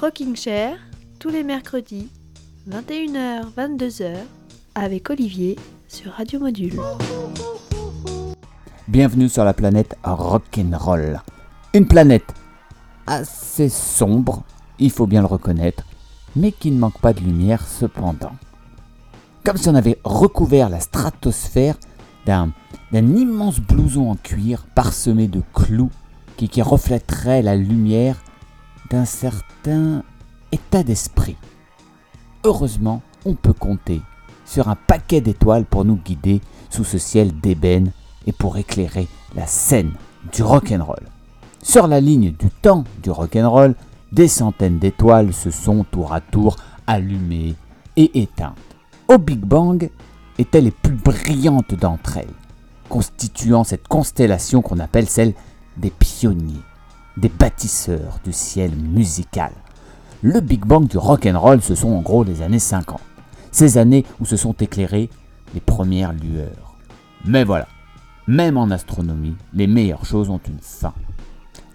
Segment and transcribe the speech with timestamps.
[0.00, 0.76] Rocking Chair,
[1.18, 2.08] tous les mercredis,
[2.70, 4.14] 21h, 22h,
[4.76, 5.56] avec Olivier
[5.88, 6.78] sur Radio Module.
[8.86, 11.20] Bienvenue sur la planète Rock'n'Roll.
[11.74, 12.32] Une planète
[13.08, 14.44] assez sombre,
[14.78, 15.82] il faut bien le reconnaître,
[16.36, 18.36] mais qui ne manque pas de lumière cependant.
[19.44, 21.74] Comme si on avait recouvert la stratosphère
[22.24, 22.52] d'un
[22.92, 25.90] immense blouson en cuir parsemé de clous
[26.36, 28.14] qui, qui reflèterait la lumière
[28.90, 30.02] d'un certain
[30.52, 31.36] état d'esprit.
[32.44, 34.00] Heureusement, on peut compter
[34.44, 36.40] sur un paquet d'étoiles pour nous guider
[36.70, 37.92] sous ce ciel d'ébène
[38.26, 39.92] et pour éclairer la scène
[40.32, 41.06] du rock'n'roll.
[41.62, 43.74] Sur la ligne du temps du rock'n'roll,
[44.12, 47.54] des centaines d'étoiles se sont tour à tour allumées
[47.96, 48.56] et éteintes.
[49.08, 49.90] Au Big Bang
[50.38, 52.34] étaient les plus brillantes d'entre elles,
[52.88, 55.34] constituant cette constellation qu'on appelle celle
[55.76, 56.62] des pionniers,
[57.18, 59.52] des bâtisseurs du ciel musical.
[60.22, 63.00] Le Big Bang du rock'n'roll, ce sont en gros les années 50.
[63.50, 65.10] Ces années où se sont éclairées
[65.54, 66.76] les premières lueurs.
[67.24, 67.66] Mais voilà,
[68.26, 70.94] même en astronomie, les meilleures choses ont une fin.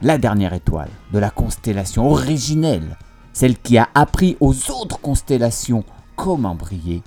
[0.02, 2.98] La dernière étoile de la constellation originelle,
[3.34, 5.84] celle qui a appris aux autres constellations
[6.16, 7.02] comment briller,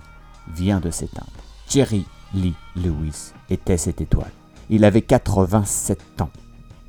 [0.54, 1.26] vient de s'éteindre.
[1.68, 4.32] Jerry Lee Lewis était cette étoile.
[4.68, 6.30] Il avait 87 ans.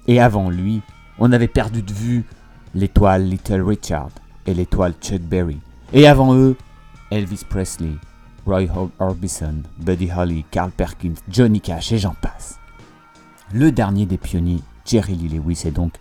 [0.08, 0.82] Et avant lui,
[1.20, 2.26] on avait perdu de vue
[2.76, 4.10] l'étoile Little Richard
[4.46, 5.58] et l'étoile Chuck Berry.
[5.94, 6.56] Et avant eux,
[7.12, 7.94] Elvis Presley,
[8.46, 8.68] Roy
[9.00, 12.60] Orbison, Buddy Holly, Carl Perkins, Johnny Cash et j'en passe.
[13.54, 15.94] Le dernier des pionniers, Jerry Lee Lewis, est donc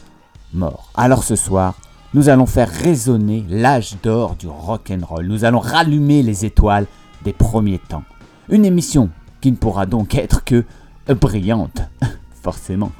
[0.53, 0.91] mort.
[0.95, 1.75] Alors ce soir,
[2.14, 5.27] nous allons faire résonner l'âge d'or du rock and roll.
[5.27, 6.86] Nous allons rallumer les étoiles
[7.25, 8.05] des premiers temps.
[8.48, 10.64] Une émission qui ne pourra donc être que
[11.08, 11.83] brillante,
[12.42, 12.92] forcément.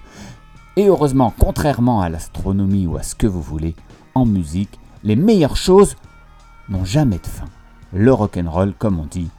[0.79, 3.75] Et heureusement, contrairement à l'astronomie ou à ce que vous voulez,
[4.15, 5.97] en musique, les meilleures choses
[6.69, 7.47] n'ont jamais de fin.
[7.95, 9.31] Le rock'n'roll, comme on dit,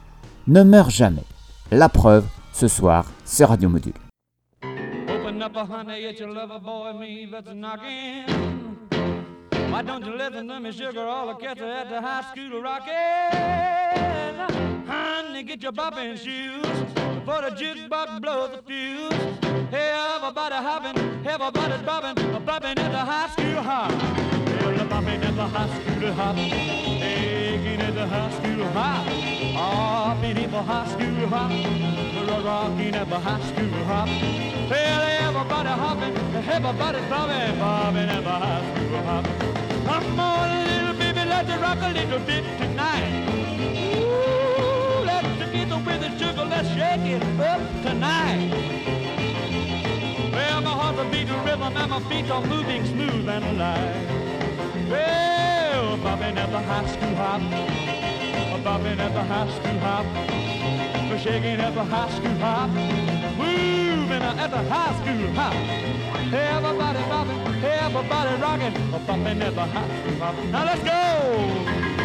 [0.48, 1.22] ne meurt jamais.
[1.70, 3.92] La preuve, ce soir, c'est Radio Module.
[14.88, 16.64] Honey, get your bopping shoes
[17.14, 19.12] before the jukebox blows the fuse.
[19.70, 22.14] Everybody hopping, everybody's bopping,
[22.46, 23.90] bopping at the high school hop.
[23.92, 29.06] Well, the bopping at the high school hop, taking at the high school hop,
[29.54, 34.08] hopping at the high school hop, we're rocking at the high school hop.
[34.70, 36.16] Well, everybody hopping,
[36.48, 39.24] everybody's bopping, bopping at the high school hop.
[39.84, 43.57] Come on, little baby, let's rock a little bit tonight.
[45.70, 48.50] Let's with the sugar, let's shake it up tonight.
[50.32, 54.88] Well, my heart's a beating rhythm and my feet are moving smooth and alive.
[54.88, 57.42] Well, bobbing at the high school hop,
[58.64, 60.06] bobbing at the high school hop,
[61.10, 62.70] we're shaking at the high school hop,
[63.36, 65.54] moving at the high school hop.
[66.32, 70.44] Everybody bobbing, everybody rocking, bobbing at the high school hop.
[70.46, 71.97] Now let's go!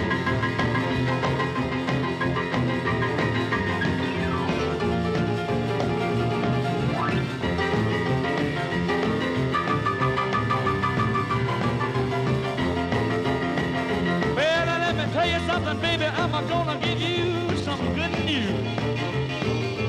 [15.23, 16.05] Tell you something, baby.
[16.05, 18.59] I'm gonna give you some good news.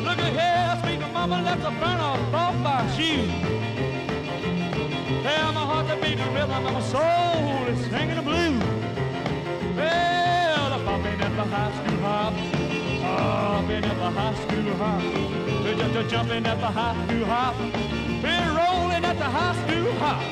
[0.07, 3.31] Look at here, sweet mama, let's burn off off my shoes.
[5.25, 8.63] Well, my heart's a beating rhythm and my soul is singing the blues.
[9.77, 12.35] Well, I'm bopping at the high school hop,
[13.03, 18.04] hopping at the high school hop, jumping at the high school hop,
[19.05, 20.23] at the high school hop.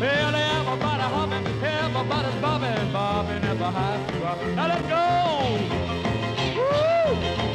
[0.00, 4.38] Well, everybody hopping, everybody's bobbing, bobbing at the high school hop.
[4.56, 5.02] Now let's go!
[6.56, 7.51] Woo!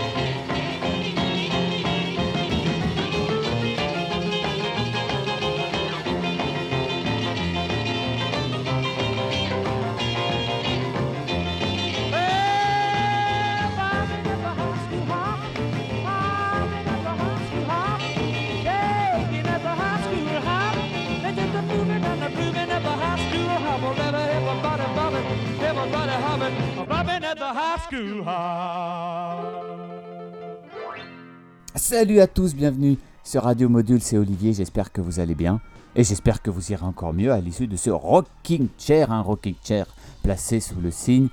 [31.75, 35.61] Salut à tous, bienvenue sur Radio Module, c'est Olivier, j'espère que vous allez bien.
[35.95, 39.55] Et j'espère que vous irez encore mieux à l'issue de ce rocking chair, un rocking
[39.63, 39.85] chair
[40.23, 41.29] placé sous le signe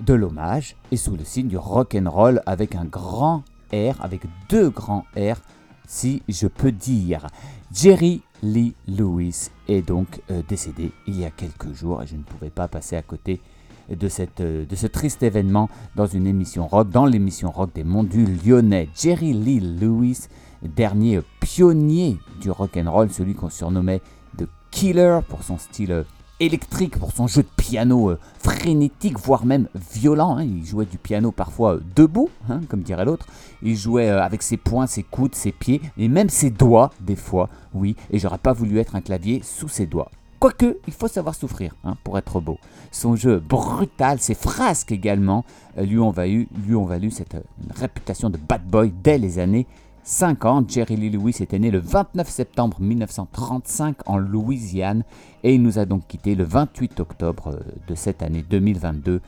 [0.00, 4.22] de l'hommage et sous le signe du rock and roll avec un grand R, avec
[4.48, 5.36] deux grands R,
[5.86, 7.26] si je peux dire.
[7.72, 12.22] Jerry Lee Lewis est donc euh, décédé il y a quelques jours et je ne
[12.22, 13.40] pouvais pas passer à côté
[13.96, 17.84] de, cette, euh, de ce triste événement dans une émission rock, dans l'émission rock des
[17.84, 18.08] Monts
[18.44, 18.88] Lyonnais.
[18.94, 20.28] Jerry Lee Lewis,
[20.62, 24.00] dernier pionnier du rock and roll, celui qu'on surnommait
[24.38, 26.04] The Killer pour son style euh,
[26.40, 30.36] électrique pour son jeu de piano euh, frénétique, voire même violent.
[30.38, 30.44] Hein.
[30.44, 33.26] Il jouait du piano parfois debout, hein, comme dirait l'autre.
[33.62, 37.48] Il jouait avec ses poings, ses coudes, ses pieds et même ses doigts, des fois,
[37.74, 37.96] oui.
[38.10, 40.10] Et j'aurais pas voulu être un clavier sous ses doigts.
[40.42, 42.58] Quoique, il faut savoir souffrir hein, pour être beau.
[42.90, 45.44] Son jeu brutal, ses frasques également,
[45.76, 47.36] lui ont valu, lui ont valu cette
[47.76, 49.68] réputation de bad boy dès les années
[50.02, 55.04] 50, Jerry Lee Lewis était né le 29 septembre 1935 en Louisiane
[55.44, 59.20] et il nous a donc quitté le 28 octobre euh, de cette année 2022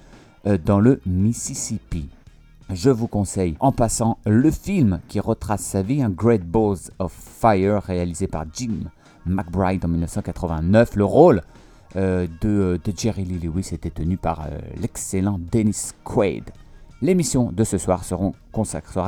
[0.49, 2.08] euh, dans le Mississippi.
[2.70, 7.12] Je vous conseille en passant le film qui retrace sa vie, un Great Balls of
[7.12, 8.90] Fire réalisé par Jim
[9.26, 10.97] McBride en 1989.
[10.97, 11.43] Le rôle
[11.97, 14.47] euh, de, Jerry Lee Lewis était tenu par
[14.81, 16.50] l'excellent Dennis Quaid.
[17.03, 18.32] L'émission de ce soir sera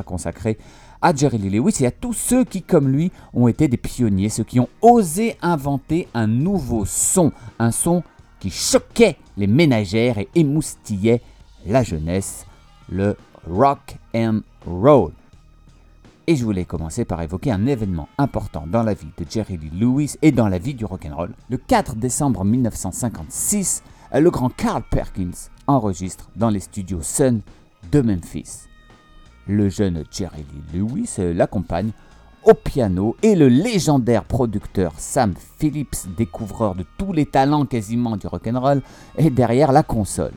[0.03, 0.59] consacrée
[1.01, 4.29] à Jerry Lee Lewis et à tous ceux qui, comme lui, ont été des pionniers,
[4.29, 8.03] ceux qui ont osé inventer un nouveau son, un son
[8.41, 11.23] qui choquait les ménagères et émoustillait
[11.67, 12.47] la jeunesse,
[12.89, 13.17] le
[13.49, 15.12] rock and roll.
[16.28, 19.70] Et je voulais commencer par évoquer un événement important dans la vie de Jerry Lee
[19.78, 21.31] Lewis et dans la vie du rock and roll.
[21.49, 27.43] Le 4 décembre 1956, le grand Carl Perkins enregistre dans les studios Sun
[27.93, 28.64] de Memphis.
[29.46, 31.93] Le jeune Jerry Lee Lewis l'accompagne
[32.43, 38.26] au piano et le légendaire producteur Sam Phillips, découvreur de tous les talents quasiment du
[38.26, 38.82] rock'n'roll,
[39.17, 40.34] est derrière la console.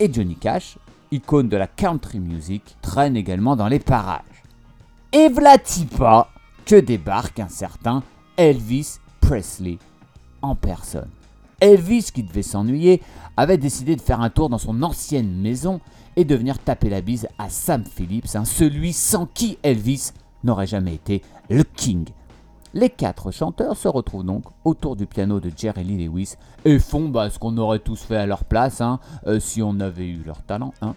[0.00, 0.78] Et Johnny Cash,
[1.12, 4.37] icône de la country music, traîne également dans les parages.
[5.12, 6.30] Et vlati pas
[6.66, 8.02] que débarque un certain
[8.36, 9.78] Elvis Presley
[10.42, 11.08] en personne.
[11.60, 13.02] Elvis, qui devait s'ennuyer,
[13.36, 15.80] avait décidé de faire un tour dans son ancienne maison
[16.16, 20.12] et de venir taper la bise à Sam Phillips, hein, celui sans qui Elvis
[20.44, 22.04] n'aurait jamais été le king.
[22.78, 27.08] Les quatre chanteurs se retrouvent donc autour du piano de Jerry Lee Lewis et font
[27.08, 30.22] bah, ce qu'on aurait tous fait à leur place hein, euh, si on avait eu
[30.24, 30.72] leur talent.
[30.80, 30.94] Hein.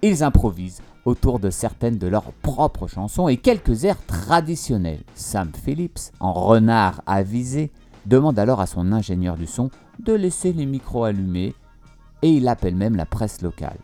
[0.00, 5.02] Ils improvisent autour de certaines de leurs propres chansons et quelques airs traditionnels.
[5.14, 7.72] Sam Phillips, en renard avisé,
[8.06, 11.54] demande alors à son ingénieur du son de laisser les micros allumés
[12.22, 13.76] et il appelle même la presse locale.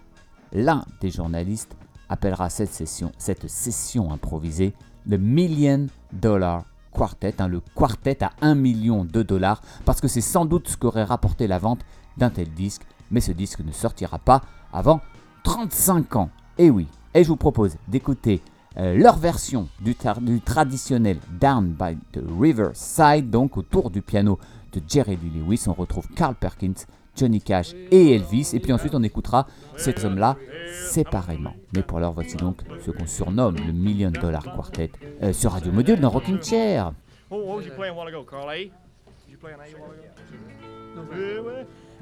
[0.54, 1.76] L'un des journalistes
[2.08, 4.72] appellera cette session, cette session improvisée
[5.06, 6.64] le Million Dollar
[6.94, 10.76] Quartet, hein, le quartet à 1 million de dollars, parce que c'est sans doute ce
[10.76, 11.80] qu'aurait rapporté la vente
[12.16, 14.42] d'un tel disque, mais ce disque ne sortira pas
[14.72, 15.00] avant
[15.42, 16.30] 35 ans.
[16.56, 18.40] Et oui, et je vous propose d'écouter
[18.76, 24.38] euh, leur version du, du, traditionnel Down by the Riverside, donc autour du piano
[24.72, 28.50] de Jerry Lee Lewis, on retrouve Carl Perkins Johnny Cash et Elvis.
[28.54, 29.46] Et puis ensuite, on écoutera
[29.76, 30.36] ces hommes-là
[30.72, 31.54] séparément.
[31.74, 34.90] Mais pour l'heure, voici donc ce qu'on surnomme le Million Dollar Quartet
[35.22, 36.92] euh, sur Radio Module dans Rocking Chair.
[37.30, 37.60] Oh,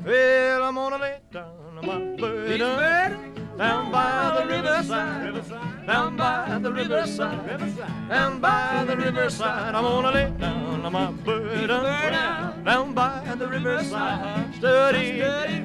[0.04, 2.58] Well, I'm gonna lay down my bed
[3.56, 9.75] down by the riverside, down by the riverside, down by the riverside.
[9.76, 11.69] I'm gonna lay down my bed
[12.64, 15.20] down by the riverside, study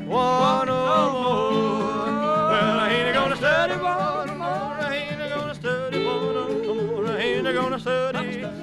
[0.05, 2.06] one no more.
[2.51, 4.47] Well, I ain't gonna study one more.
[4.47, 7.07] I ain't gonna study one no more.
[7.07, 8.56] I ain't gonna study no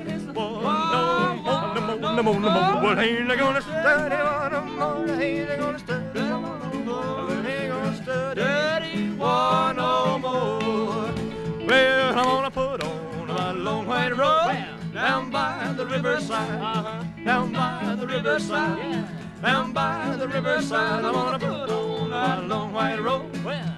[2.16, 2.82] no more, no more.
[2.82, 5.08] Well, ain't I gonna study no more?
[5.20, 7.46] Ain't I gonna study no more?
[7.46, 11.66] Ain't gonna study one no more.
[11.66, 17.96] Well, I'm gonna put on my long white robe down by the riverside, down by
[17.98, 19.08] the riverside.
[19.42, 23.30] Down by the riverside, I'm gonna put on my long white robe.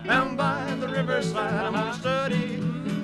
[0.04, 2.60] Down by the riverside, I'm gonna study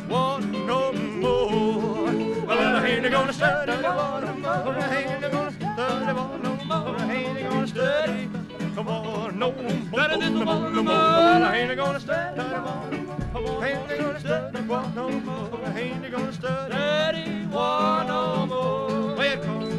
[0.08, 2.31] one no more.
[2.62, 4.74] I ain't gonna study no more.
[4.76, 6.96] I ain't gonna study no more.
[6.96, 8.28] I ain't gonna study
[8.74, 10.08] come on no more.
[10.08, 10.92] No more.
[10.92, 13.62] I ain't gonna study more.
[13.62, 15.60] I ain't gonna study no more.
[15.64, 19.71] I ain't gonna study no more.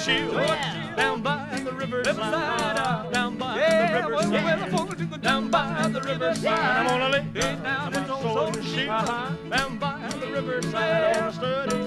[0.00, 0.94] shield, yeah.
[0.96, 3.12] down by the riverside, riverside.
[3.12, 6.42] down by the riverside, well, well, well, the down by the riverside.
[6.42, 6.80] Yeah.
[6.80, 11.32] I'm gonna lay down, down in the old sheep, down by the riverside, on a
[11.32, 11.79] sturdy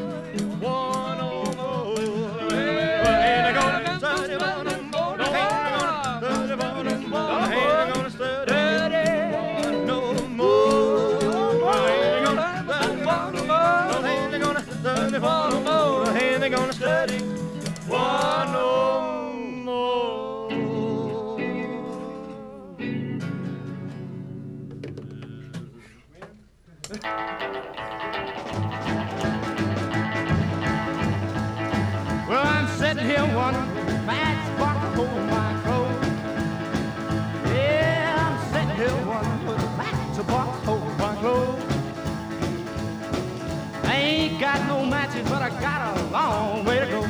[45.30, 47.02] but I got a long way to go.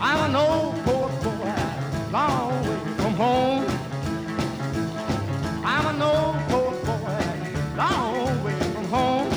[0.00, 1.54] I'm an old poor boy,
[2.12, 3.64] long way from home.
[5.64, 9.30] I'm an old poor boy, long way from home.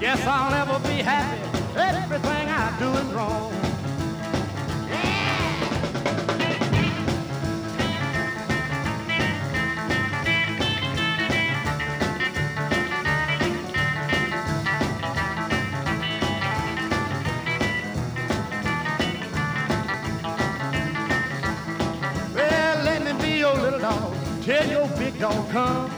[0.00, 1.40] Guess I'll never be happy.
[1.76, 3.63] Everything I do is wrong.
[25.54, 25.88] Come.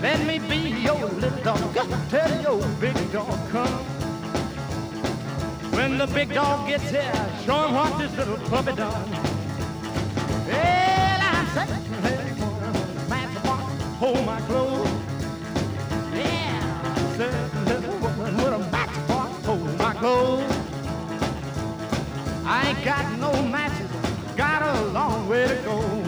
[0.00, 1.74] Let me be your little dog.
[2.08, 3.84] Tell your big dog come.
[5.74, 9.10] When the big dog gets here, show him what this little puppy done.
[10.46, 12.34] Well, I'm sitting here,
[13.08, 13.64] match box,
[14.02, 14.88] hold my clothes.
[16.14, 16.62] Yeah,
[16.94, 18.00] I'm sitting
[18.36, 20.52] with a matchbox, hold my clothes.
[22.44, 23.90] I ain't got no matches,
[24.36, 26.07] got a long way to go.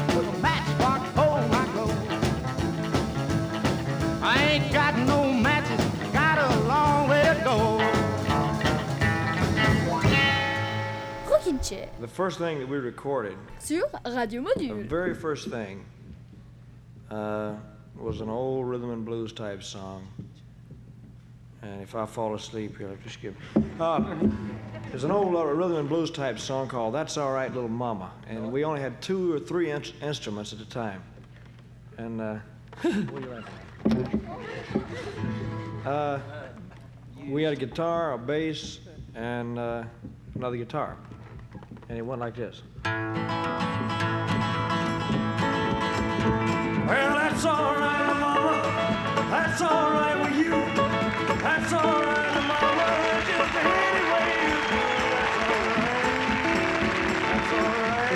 [11.99, 14.85] The first thing that we recorded, sur Radio the Module.
[14.87, 15.85] very first thing,
[17.09, 17.55] uh,
[17.97, 20.07] was an old rhythm and blues type song.
[21.61, 23.35] And if I fall asleep here, just give.
[23.79, 24.15] Uh,
[24.89, 28.11] there's an old uh, rhythm and blues type song called "That's All Right, Little Mama,"
[28.27, 31.03] and we only had two or three in- instruments at the time.
[31.97, 32.39] And uh,
[32.81, 33.43] what are you
[33.85, 34.27] laughing
[35.85, 36.19] uh,
[37.27, 38.79] we had a guitar, a bass,
[39.15, 39.83] and uh,
[40.35, 40.97] another guitar,
[41.91, 42.61] and it went like this.
[42.85, 42.93] Well,
[46.87, 48.61] that's all right, mama.
[49.29, 50.51] That's all right with you.
[51.41, 52.87] That's all right, mama.
[53.27, 54.79] Just any way you do.
[57.27, 58.15] That's all right.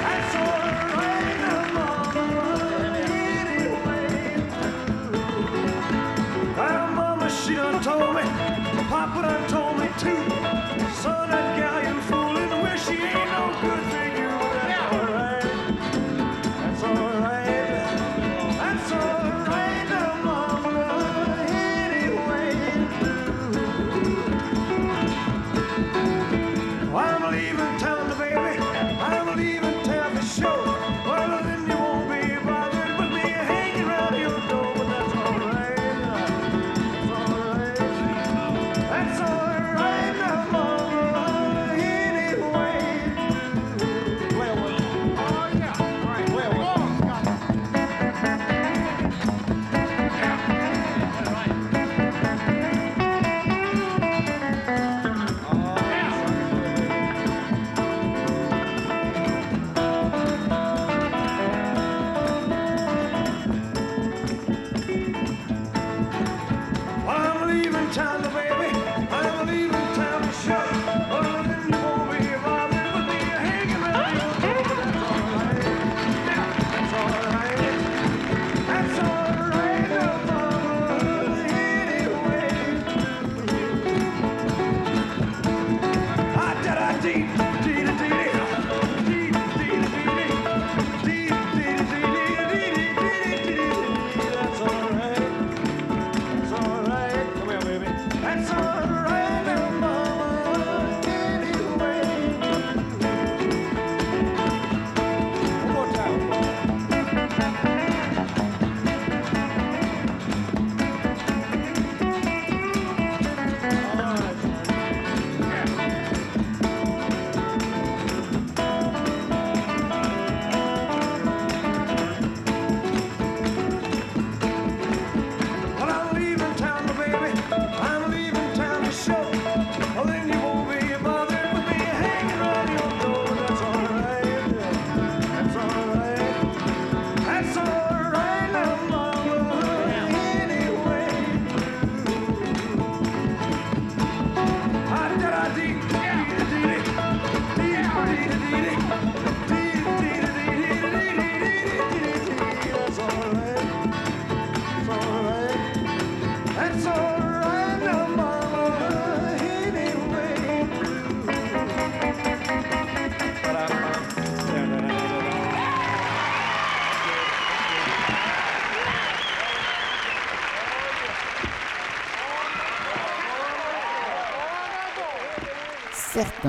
[0.00, 0.40] That's all right.
[0.40, 0.56] That's all
[0.96, 2.24] right, mama.
[2.96, 4.40] Any way you
[5.12, 6.56] do.
[6.56, 8.24] Well, mama, she done told me.
[8.88, 10.43] Papa done told me too.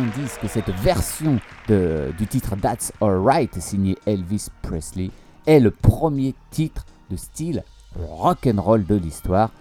[0.02, 5.12] Disent que cette version du titre That's Alright, signé Elvis Presley,
[5.46, 7.64] est le premier titre de style
[7.96, 9.52] rock'n'roll de l'histoire.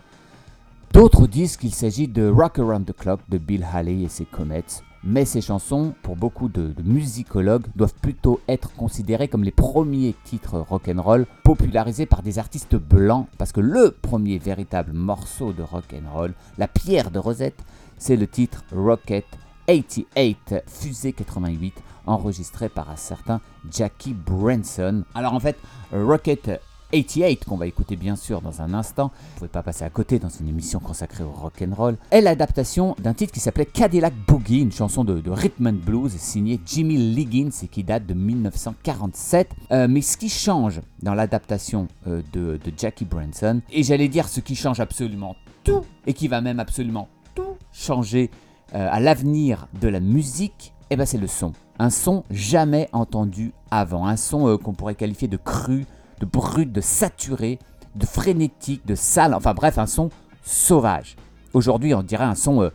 [0.92, 4.64] D'autres disent qu'il s'agit de Rock Around the Clock de Bill Haley et ses Comets,
[5.02, 10.14] mais ces chansons, pour beaucoup de, de musicologues, doivent plutôt être considérées comme les premiers
[10.24, 16.32] titres rock'n'roll popularisés par des artistes blancs, parce que le premier véritable morceau de rock'n'roll,
[16.58, 17.62] la pierre de Rosette,
[17.98, 19.26] c'est le titre Rocket
[19.66, 21.74] 88, Fusée 88,
[22.06, 23.40] enregistré par un certain
[23.70, 25.04] Jackie Branson.
[25.14, 25.56] Alors en fait,
[25.92, 26.60] Rocket
[26.94, 29.90] 88, qu'on va écouter bien sûr dans un instant, vous ne pouvez pas passer à
[29.90, 34.60] côté dans une émission consacrée au rock'n'roll, est l'adaptation d'un titre qui s'appelait Cadillac Boogie,
[34.60, 39.50] une chanson de, de rhythm and blues signée Jimmy Liggins et qui date de 1947.
[39.72, 44.28] Euh, mais ce qui change dans l'adaptation euh, de, de Jackie Branson, et j'allais dire
[44.28, 45.34] ce qui change absolument
[45.64, 48.30] tout, et qui va même absolument tout changer
[48.74, 51.52] euh, à l'avenir de la musique, eh ben c'est le son.
[51.78, 55.86] Un son jamais entendu avant, un son euh, qu'on pourrait qualifier de cru,
[56.20, 57.58] de brut, de saturé,
[57.96, 60.08] de frénétique, de sale, enfin bref, un son
[60.42, 61.16] sauvage.
[61.52, 62.70] Aujourd'hui, on dirait un son euh,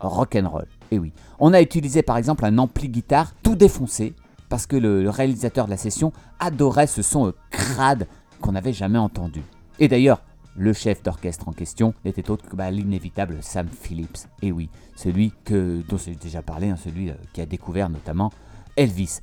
[0.00, 0.66] rock'n'roll.
[0.90, 4.14] Et oui, on a utilisé par exemple un ampli guitare tout défoncé
[4.48, 8.06] parce que le, réalisateur de la session adorait ce son crade
[8.40, 9.42] qu'on n'avait jamais entendu.
[9.78, 10.22] Et d'ailleurs,
[10.56, 14.28] le chef d'orchestre en question n'était autre que bah, l'inévitable Sam Phillips.
[14.42, 18.30] Et oui, celui que, dont j'ai déjà parlé, hein, celui euh, qui a découvert notamment
[18.76, 19.20] Elvis.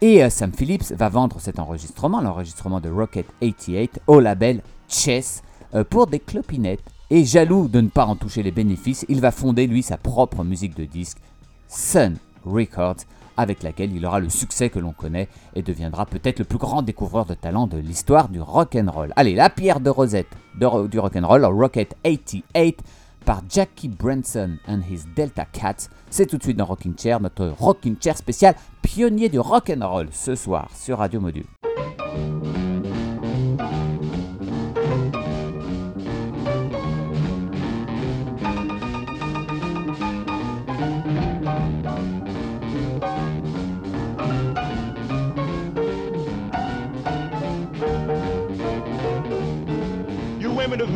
[0.00, 5.42] Et euh, Sam Phillips va vendre cet enregistrement, l'enregistrement de Rocket 88, au label Chess
[5.74, 6.84] euh, pour des clopinettes.
[7.10, 10.44] Et jaloux de ne pas en toucher les bénéfices, il va fonder lui sa propre
[10.44, 11.18] musique de disque,
[11.66, 12.98] Sun Records,
[13.38, 16.82] avec laquelle il aura le succès que l'on connaît et deviendra peut-être le plus grand
[16.82, 19.12] découvreur de talent de l'histoire du rock'n'roll.
[19.16, 22.80] Allez, la pierre de Rosette du rock'n'roll, Rocket 88,
[23.24, 25.88] par Jackie Branson and his Delta Cats.
[26.10, 30.34] C'est tout de suite dans Rocking Chair, notre Rocking Chair spécial pionnier du rock'n'roll ce
[30.34, 31.46] soir sur Radio Module.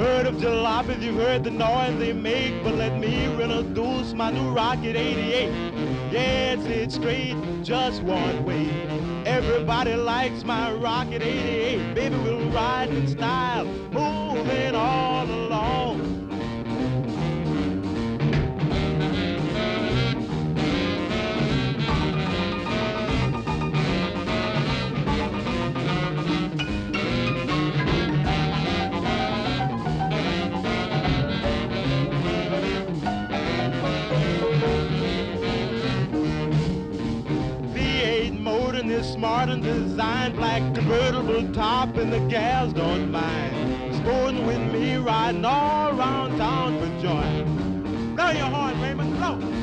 [0.03, 4.51] Heard of jalopies, you've heard the noise they make, but let me introduce my new
[4.51, 5.49] Rocket 88.
[6.13, 8.69] Yeah, it's it straight, just one way.
[9.25, 11.95] Everybody likes my Rocket 88.
[11.95, 16.22] Baby, we'll ride in style, moving all along.
[39.13, 43.95] Smart and designed, black convertible top and the gals don't mind.
[43.97, 47.45] Sporting with me, riding all around town for joy.
[48.17, 49.62] Blow your horn, Raymond, blow.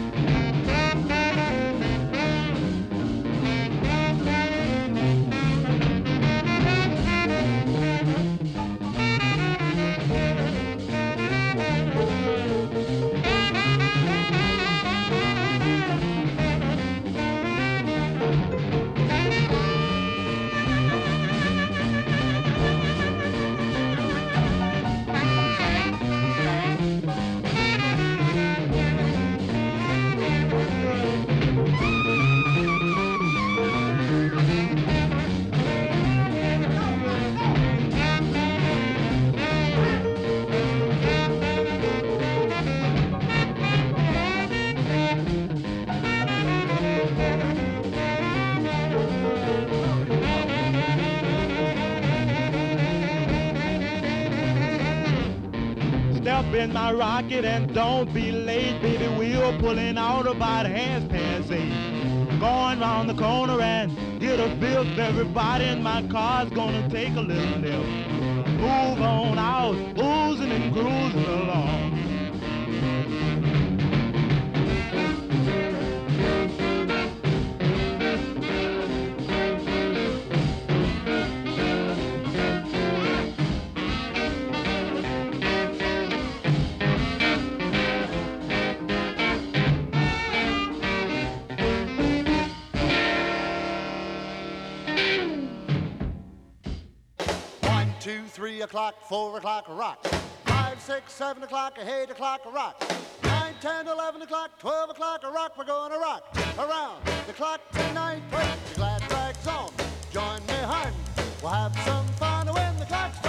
[56.59, 59.07] In my rocket and don't be late, baby.
[59.07, 62.39] We're pulling out about half past eight.
[62.39, 64.99] Going round the corner and get a fifth.
[64.99, 67.85] Everybody in my car's gonna take a little nip.
[68.59, 71.88] Move on out, oozing and cruising along.
[97.99, 100.01] Two, three o'clock, four o'clock, rock.
[100.45, 102.81] Five, six, seven o'clock, eight o'clock, rock.
[103.23, 106.23] Nine, 10, 11 o'clock, 12 o'clock, rock, we're gonna rock
[106.57, 108.21] around the clock tonight.
[108.31, 109.71] Put your glad rags on,
[110.11, 110.93] join me, hun.
[111.41, 113.28] We'll have some fun when the clock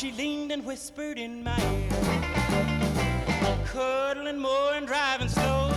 [0.00, 1.90] she leaned and whispered in my ear,
[3.66, 5.68] cuddling more and driving slow,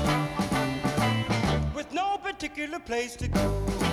[1.75, 3.92] with no particular place to go.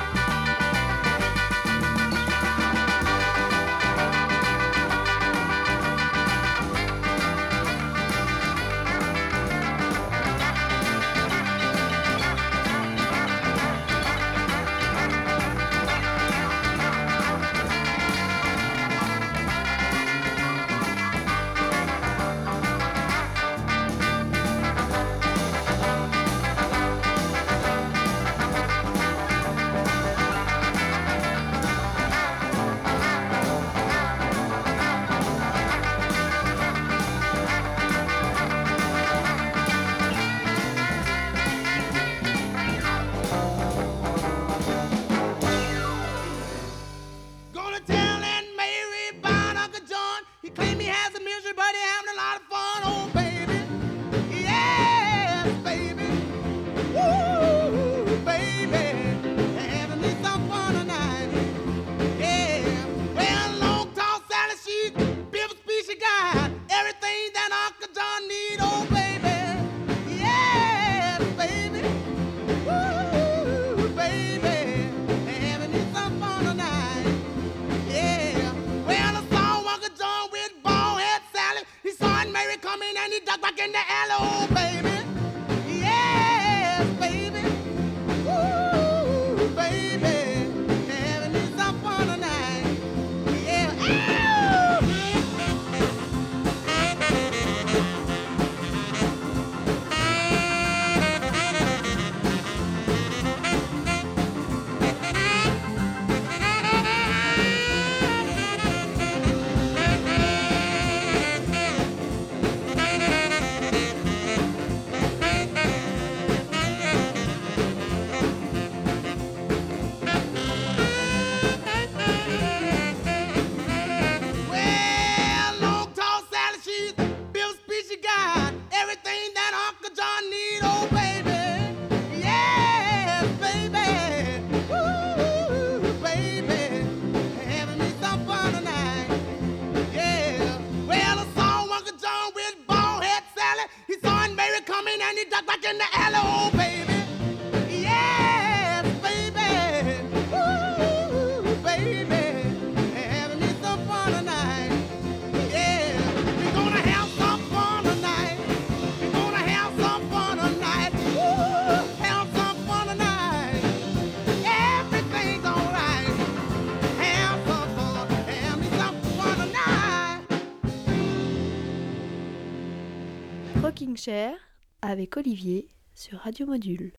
[174.03, 174.33] Chair
[174.81, 176.91] avec Olivier sur Radio Module.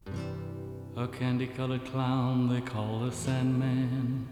[0.96, 4.28] A candy colored clown they call the Sandman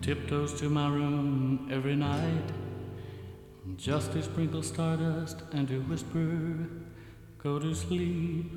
[0.00, 2.52] tiptoes to my room every night
[3.76, 6.68] just to sprinkle stardust and to whisper,
[7.42, 8.52] Go to sleep,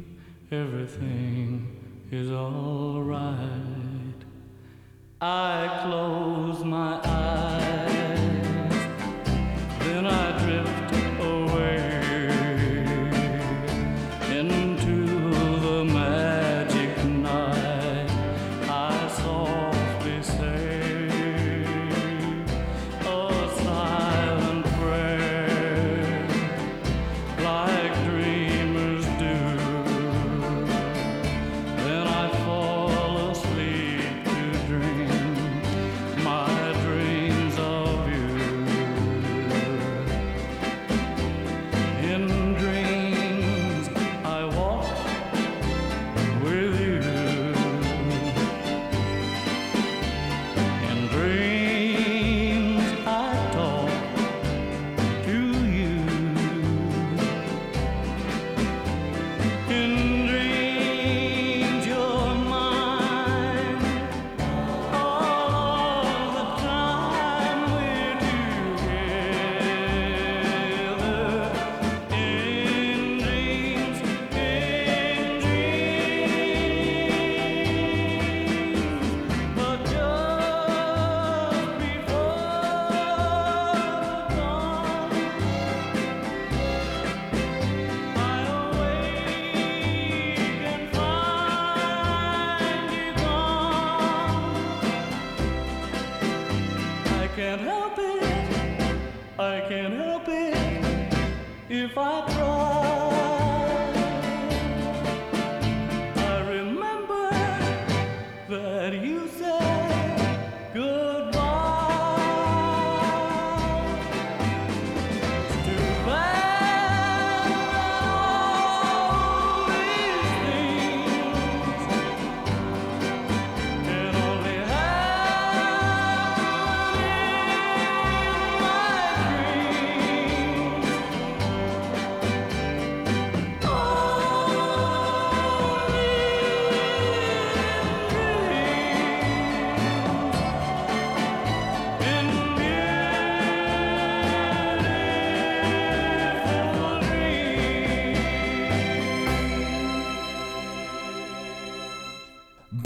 [0.51, 3.35] everything is alright.
[5.21, 8.08] I close my eyes,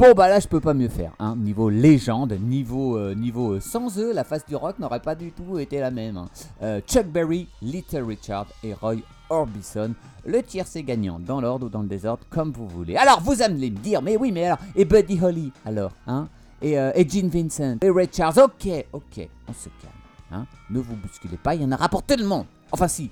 [0.04, 1.38] Bon bah là je peux pas mieux faire, hein.
[1.38, 5.32] niveau légende, niveau, euh, niveau euh, sans eux, la face du rock n'aurait pas du
[5.32, 6.18] tout été la même.
[6.18, 6.28] hein.
[6.62, 8.96] Euh, Chuck Berry, Little Richard et Roy
[9.30, 9.94] Orbison,
[10.26, 12.98] le tiercé gagnant dans l'ordre ou dans le désordre comme vous voulez.
[12.98, 16.28] Alors vous allez me dire, mais oui mais alors, et Buddy Holly alors, hein?
[16.62, 19.94] Et, et Gene Vincent, et Ray Charles, ok, ok, on se calme,
[20.34, 22.46] hein, ne vous bousculez pas, il y en aura pour tout le monde.
[22.74, 23.10] Enfin si.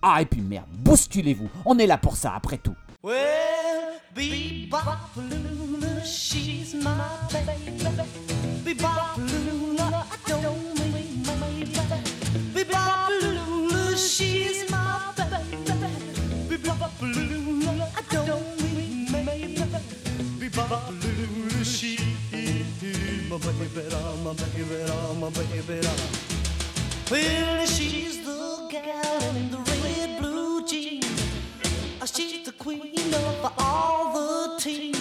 [0.00, 2.76] Ah et puis merde, bousculez-vous, on est là pour ça après tout.
[3.02, 7.80] Well, Bebop Luna, she's my baby.
[8.62, 11.72] Bebop Luna, I don't mean my baby.
[12.52, 15.38] Bebop Luna, she's my baby.
[16.50, 19.54] Bebop Luna, I don't mean my baby.
[20.38, 23.64] Bebop Luna, she is my baby,
[24.22, 24.74] my baby,
[25.20, 25.88] my baby.
[27.10, 30.29] Well, she's the gal in the red blue.
[32.12, 34.94] She's the queen of all the team.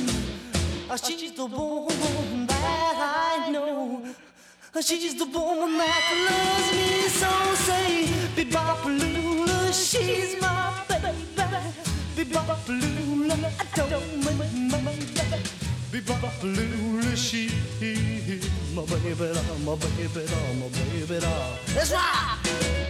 [0.90, 2.96] Uh, She's the woman that
[3.46, 4.04] I know.
[4.76, 7.30] Uh, She's the woman that loves me so.
[7.66, 11.12] Say, Bebopalula, she's my baby.
[12.16, 15.40] Bebopalula, I don't mind my baby.
[15.92, 17.50] Bebopalula, she
[18.76, 19.10] my baby,
[19.66, 20.26] my baby,
[20.60, 21.20] my baby.
[21.20, 21.58] doll.
[21.76, 22.89] Let's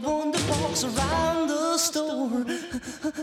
[0.00, 2.44] the one that walks around the store.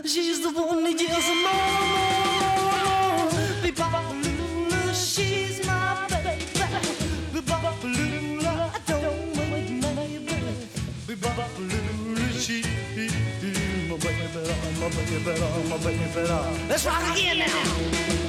[0.04, 3.28] She's the one that yells more, more, more.
[3.62, 6.44] Bebopalula, she's my baby.
[7.34, 9.36] Bebopalula, I don't
[9.82, 10.32] my baby.
[11.06, 12.62] Bebopalula, she
[13.90, 14.30] my baby,
[14.80, 16.68] my baby, my baby.
[16.68, 18.21] Let's rock again now.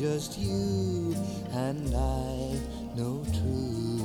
[0.00, 1.14] Just you
[1.52, 2.58] and I
[2.96, 3.99] know true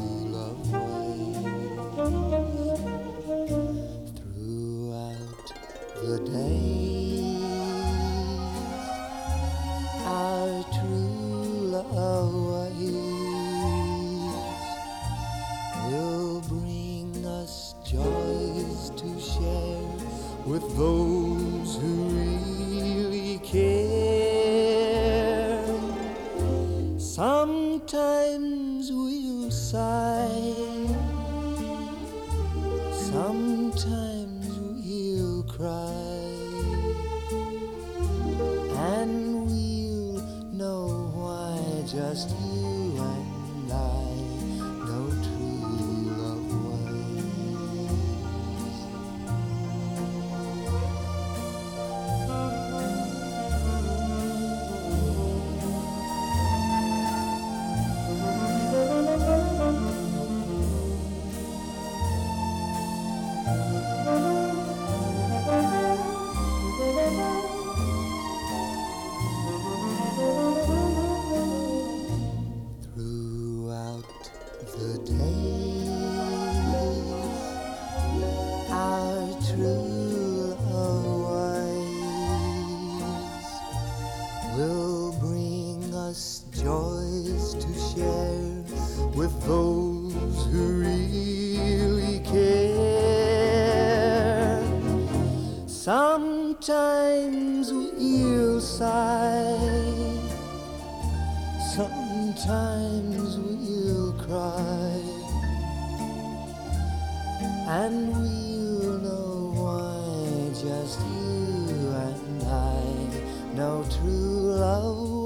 [107.84, 115.25] and we'll know why just you and I know true love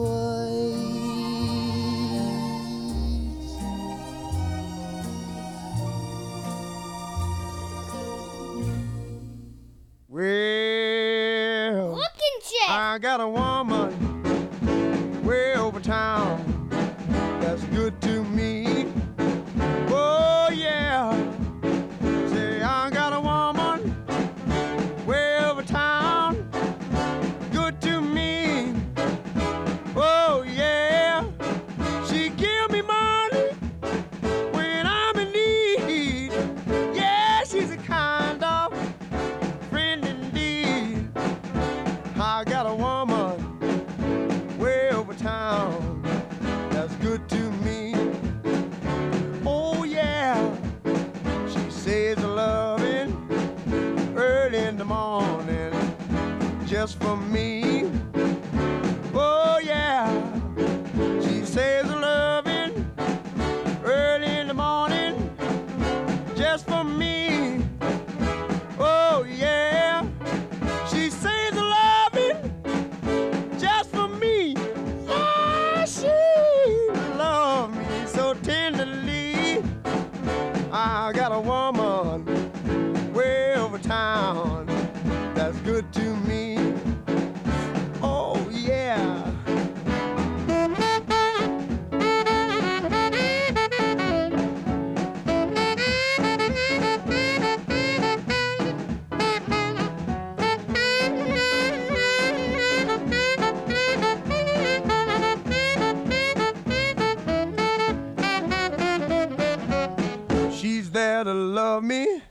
[111.23, 112.21] to love me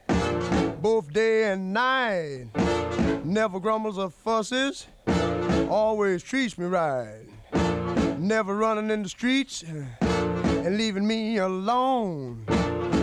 [0.81, 2.47] both day and night.
[3.25, 4.87] Never grumbles or fusses,
[5.69, 7.25] always treats me right.
[8.19, 10.07] Never running in the streets uh,
[10.65, 12.45] and leaving me alone.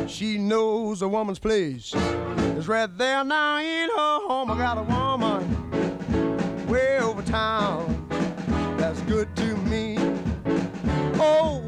[0.07, 1.93] She knows a woman's place
[2.57, 4.51] is right there now in her home.
[4.51, 8.07] I got a woman way over town
[8.77, 9.97] that's good to me.
[11.17, 11.64] Oh,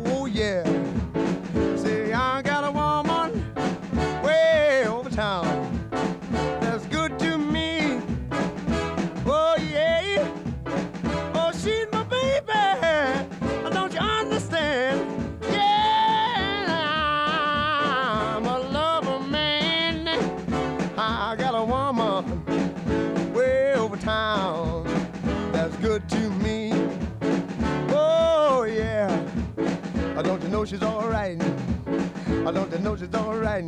[32.48, 33.66] I don't know she's alright.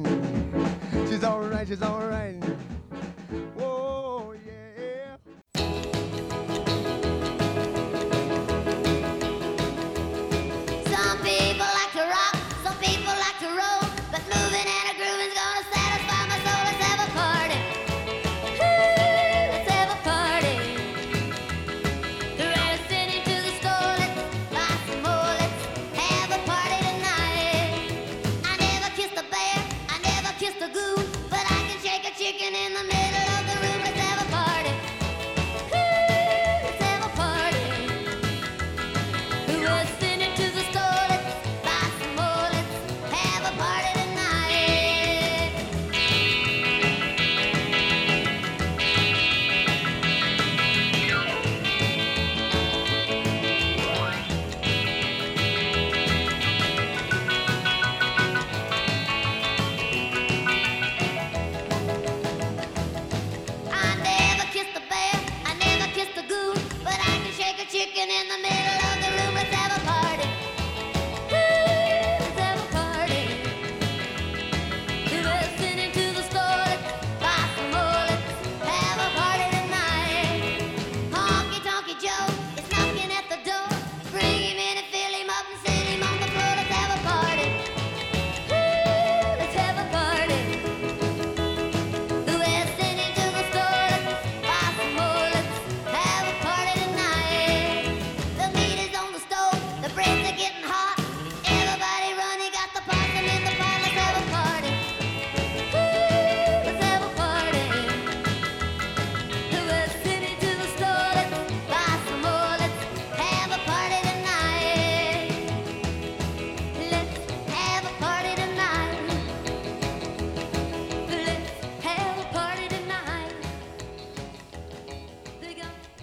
[1.09, 2.41] She's alright, she's alright.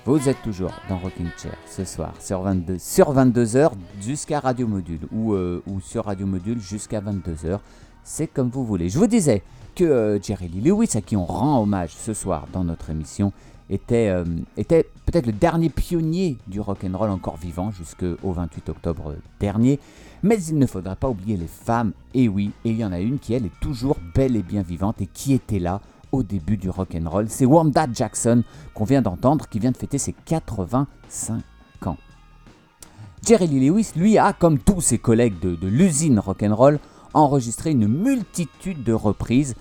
[0.07, 2.45] Vous êtes toujours dans Rocking Chair ce soir sur
[3.13, 7.59] 22h jusqu'à Radio Module euh, ou, sur Radio Module jusqu'à 22h.
[8.05, 8.89] C'est comme vous voulez.
[8.89, 9.43] Je vous disais
[9.75, 13.33] que euh, Jerry Lee Lewis, à qui on rend hommage ce soir dans notre émission,
[13.69, 14.25] était, euh,
[14.57, 19.81] était peut-être le dernier pionnier du rock'n'roll encore vivant jusqu'au 28 octobre dernier.
[20.23, 23.19] Mais il ne faudra pas oublier les femmes, et oui, il y en a une
[23.19, 25.81] qui elle est toujours belle et bien vivante et qui était là
[26.13, 27.27] au début du rock and roll.
[27.29, 28.43] C'est Wanda Jackson
[28.75, 31.43] qu'on vient d'entendre, qui vient de fêter ses 85
[31.87, 31.97] ans.
[33.25, 36.79] Jerry Lee Lewis, lui, a, comme tous ses collègues de, de l'usine rock'n'roll,
[37.15, 39.55] enregistré une multitude de reprises.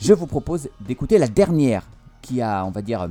[0.00, 1.84] Je vous propose d'écouter la dernière
[2.22, 3.08] qui a, on va dire,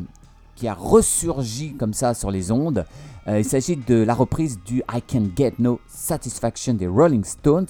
[0.55, 2.85] qui a ressurgi comme ça sur les ondes.
[3.27, 7.67] Euh, il s'agit de la reprise du I Can Get No Satisfaction des Rolling Stones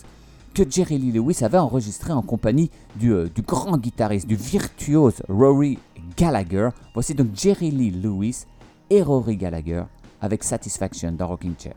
[0.58, 5.22] que Jerry Lee Lewis avait enregistré en compagnie du, euh, du grand guitariste, du virtuose
[5.30, 5.78] Rory
[6.18, 6.70] Gallagher.
[6.96, 8.46] Voici donc Jerry Lee Lewis
[8.90, 9.84] et Rory Gallagher
[10.20, 11.76] avec Satisfaction dans Rocking Chair.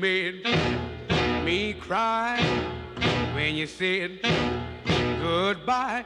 [0.00, 0.44] Made
[1.44, 2.42] me cry
[3.34, 4.20] when you said
[5.20, 6.04] goodbye.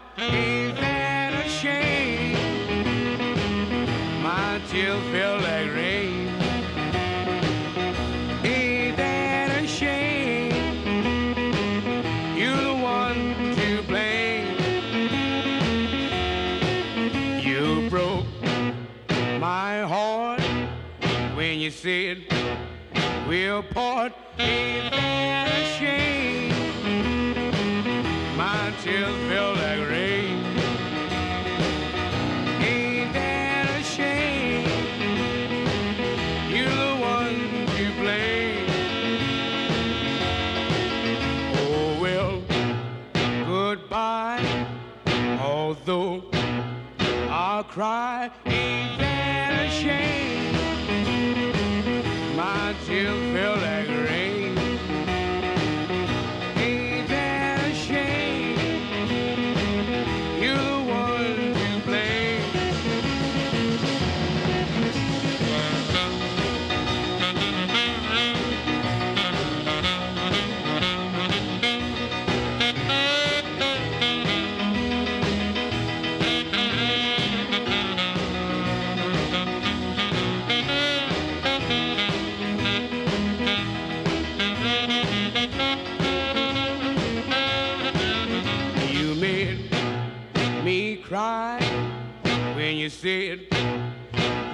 [47.79, 48.48] cry.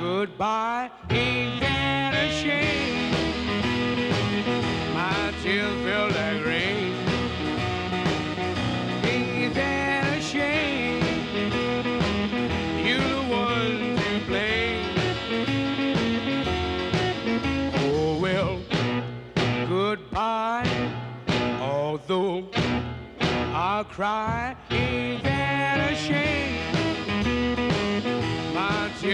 [0.00, 3.12] Goodbye, ain't that a shame?
[4.94, 6.94] My tears feel like rain.
[9.04, 11.02] Ain't that a shame?
[12.86, 14.86] You're the one to blame.
[17.84, 18.58] Oh well,
[19.68, 20.66] goodbye.
[21.60, 22.48] Although
[23.52, 25.33] I cry, ain't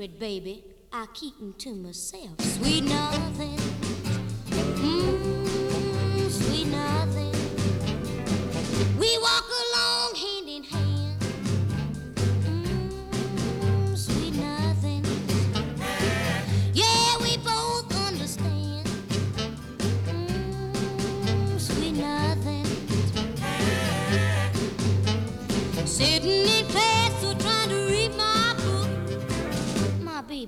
[0.00, 2.40] secret, baby, I keep them to myself.
[2.40, 3.58] Sweet nothing.
[4.80, 7.32] Mmm, sweet nothing.
[8.98, 9.69] We walk alone.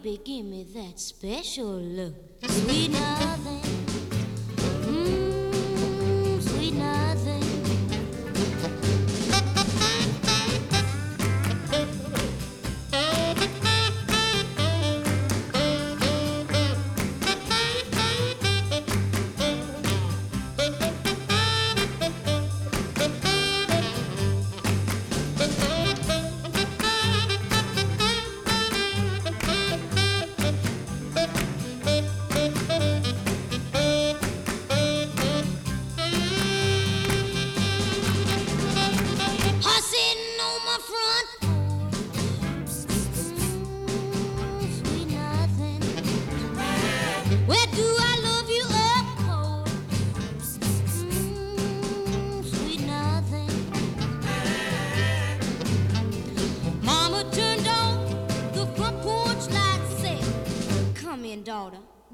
[0.02, 2.14] baby, give me that special look.
[2.42, 3.91] Sweet nothing.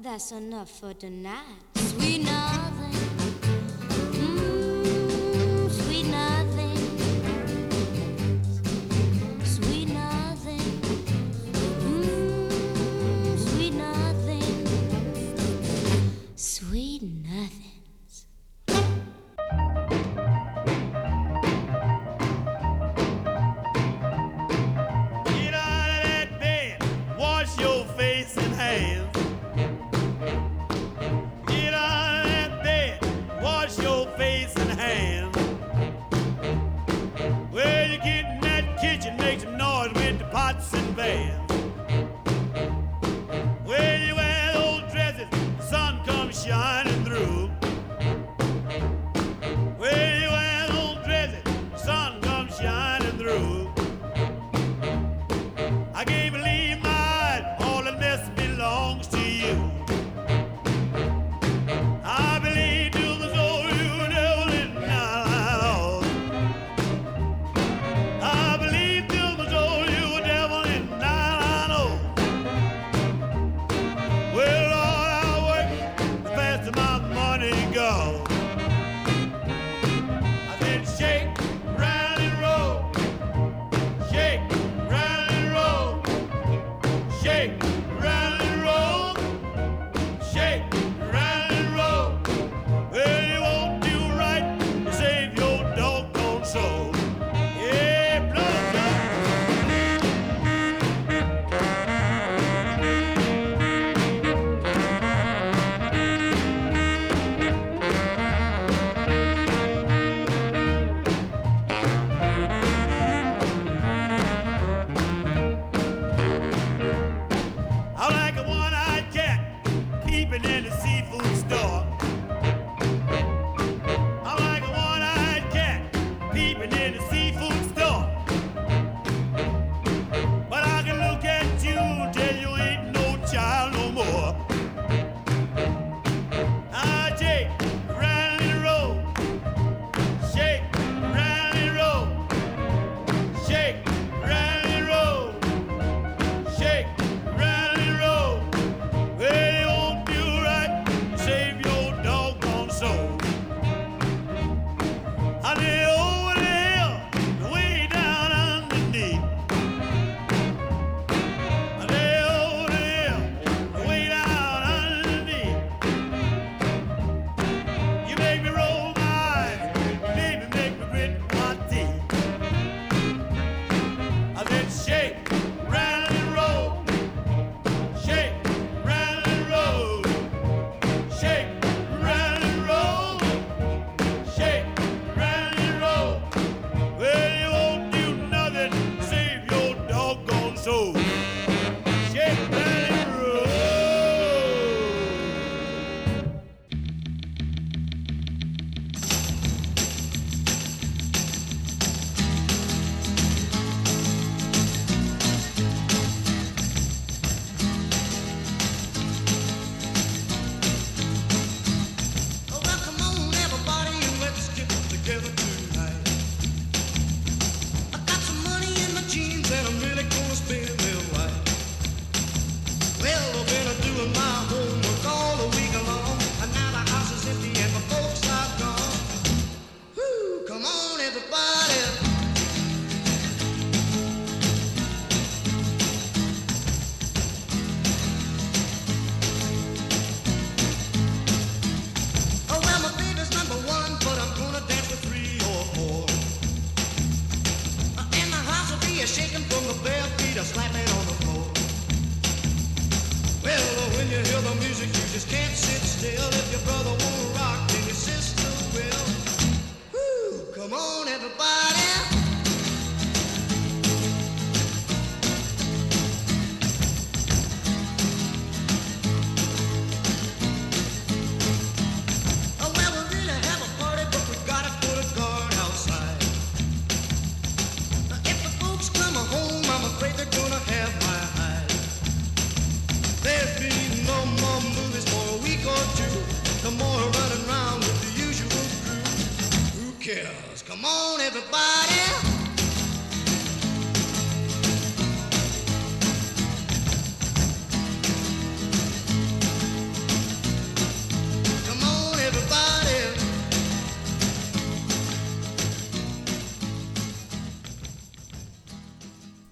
[0.09, 1.68] that's enough for tonight.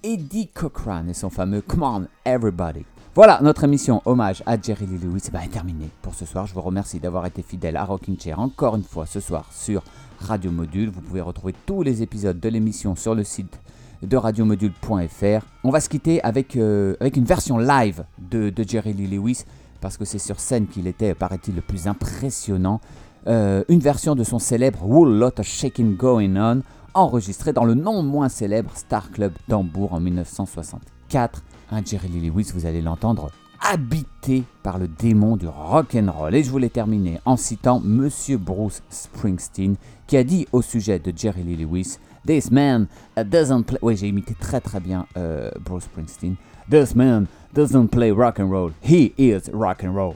[0.04, 2.86] Eddie Cochran et son fameux Come on Everybody.
[3.18, 6.46] Voilà, notre émission hommage à Jerry Lee Lewis est terminée pour ce soir.
[6.46, 9.82] Je vous remercie d'avoir été fidèle à Rocking Chair encore une fois ce soir sur
[10.20, 10.92] Radio Module.
[10.92, 13.60] Vous pouvez retrouver tous les épisodes de l'émission sur le site
[14.04, 15.48] de radiomodule.fr.
[15.64, 19.46] On va se quitter avec, euh, une version live de, Jerry Lee Lewis
[19.82, 22.82] parce que c'est sur scène qu'il était, paraît-il, le plus impressionnant.
[23.26, 26.62] Euh, une version de son célèbre Whole Lot of Shaking Going On,
[26.94, 31.42] enregistrée dans le non moins célèbre Star Club d'Hambourg en 1964.
[31.72, 36.34] Un Jerry Lee Lewis, vous allez l'entendre, habité par le démon du rock and roll.
[36.34, 39.76] Et je voulais terminer en citant Monsieur Bruce Springsteen,
[40.08, 42.88] qui a dit au sujet de Jerry Lee Lewis, This man
[43.18, 43.80] uh, doesn't play.
[43.82, 46.36] Oui, j'ai imité très très bien euh, Bruce Springsteen.
[46.70, 48.72] This man doesn't play rock and roll.
[48.82, 50.16] He is rock and roll.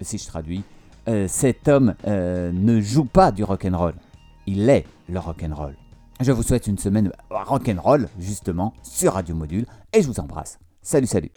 [0.00, 0.62] Si je traduis,
[1.08, 3.94] euh, cet homme euh, ne joue pas du rock and roll.
[4.46, 5.74] Il est le rock and roll.
[6.20, 9.64] Je vous souhaite une semaine rock and roll justement sur Radio Module
[9.94, 10.58] et je vous embrasse.
[10.82, 11.30] Salut salut.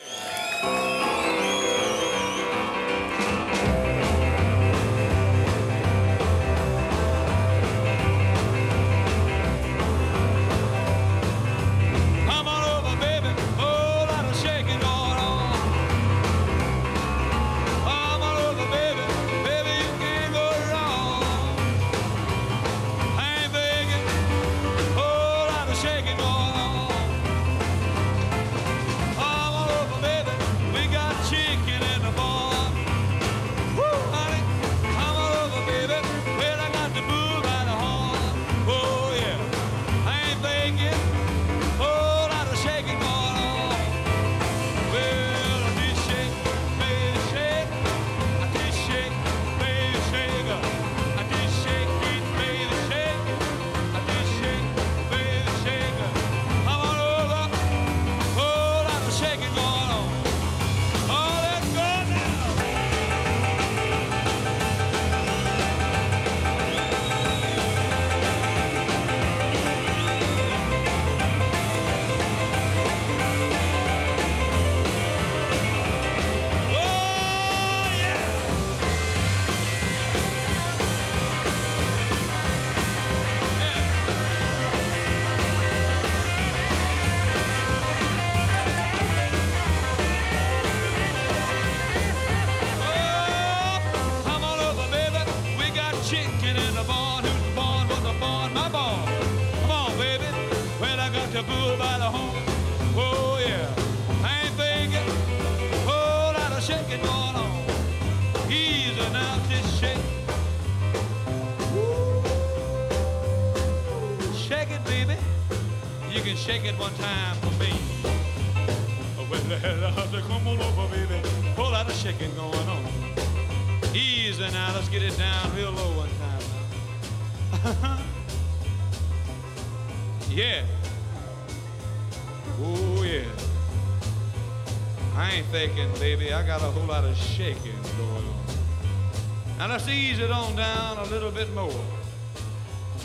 [136.93, 139.57] Lot of shaking going on.
[139.57, 141.83] Now let's ease it on down a little bit more.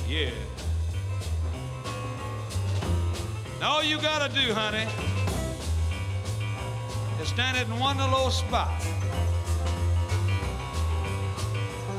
[0.07, 0.29] Yeah.
[3.61, 4.87] Now all you gotta do, honey,
[7.23, 8.79] is stand it in one little spot.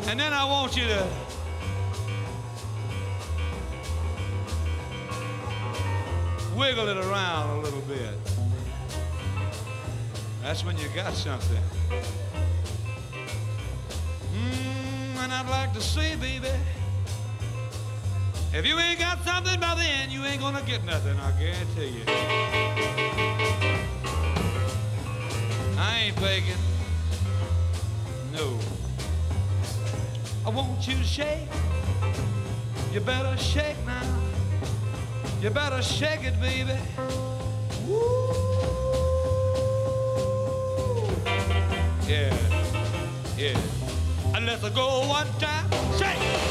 [0.09, 1.07] And then I want you to
[6.55, 8.13] wiggle it around a little bit.
[10.43, 11.78] That's when you got something.
[14.33, 16.49] Mm, and I'd like to say, baby,
[18.53, 22.03] if you ain't got something by then, you ain't gonna get nothing, I guarantee you.
[25.77, 26.55] I ain't begging.
[28.33, 28.59] No.
[30.45, 31.47] I want you to shake.
[32.91, 34.19] You better shake now.
[35.41, 36.77] You better shake it, baby.
[42.09, 42.33] Yeah,
[43.37, 43.55] yeah.
[44.33, 45.69] And let's go one time.
[45.99, 46.48] Shake.